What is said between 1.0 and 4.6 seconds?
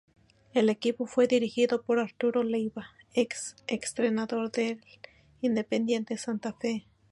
fue dirigido por Arturo Leyva, ex-entrenador